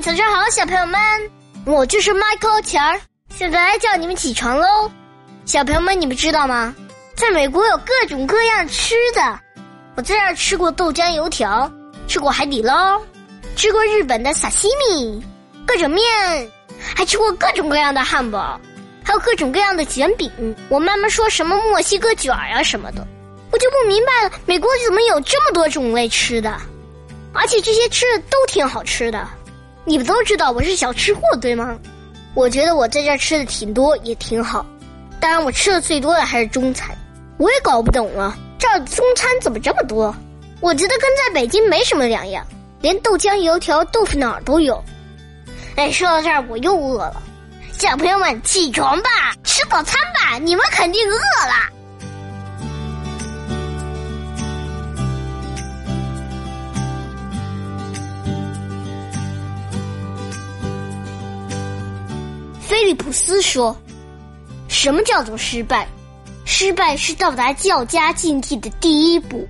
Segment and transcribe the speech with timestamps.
[0.00, 1.00] 早上好，小朋友们，
[1.64, 3.00] 我就是 Michael 钱儿，
[3.34, 4.88] 现在叫你们起床喽。
[5.44, 6.72] 小朋友们，你们知道吗？
[7.16, 9.40] 在美国有各种各样吃的，
[9.96, 11.68] 我在这儿吃过豆浆油条，
[12.06, 13.00] 吃过海底捞，
[13.56, 15.20] 吃过日本的沙西米，
[15.66, 16.04] 各种面，
[16.94, 18.60] 还吃过各种各样的汉堡，
[19.02, 20.30] 还有各种各样的卷饼。
[20.68, 23.04] 我妈妈说什么墨西哥卷儿呀什么的，
[23.50, 26.56] 我就不明白了，美国怎么有这么多种类吃的？
[27.34, 29.28] 而且这些吃的都挺好吃的。
[29.84, 31.78] 你们都知道我是小吃货，对吗？
[32.34, 34.64] 我觉得我在这吃的挺多，也挺好。
[35.18, 36.96] 当然，我吃的最多的还是中餐。
[37.38, 40.14] 我也搞不懂了，这儿中餐怎么这么多？
[40.60, 42.46] 我觉得跟在北京没什么两样，
[42.80, 44.82] 连豆浆、油条、豆腐脑都有。
[45.76, 47.22] 哎，说到这儿，我又饿了。
[47.72, 49.08] 小朋友们，起床吧，
[49.44, 51.77] 吃早餐吧，你们肯定饿了。
[62.78, 63.76] 菲利普斯说
[64.70, 65.88] ：“什么叫做失败？
[66.44, 69.48] 失败是到达较佳境地的第一步。”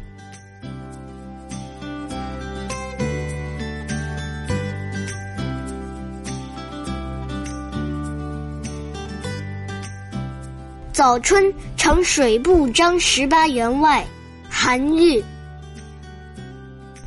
[10.90, 14.02] 早春呈水部张十八员外，
[14.48, 15.22] 寒日，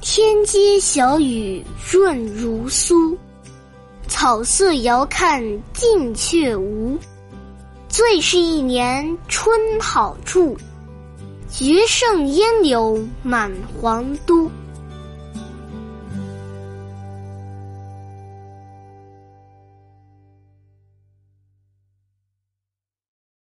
[0.01, 3.17] 天街小雨润如酥。
[4.11, 6.97] 草色遥看近却无，
[7.87, 10.55] 最是一年春好处，
[11.49, 14.51] 绝胜烟柳满皇都。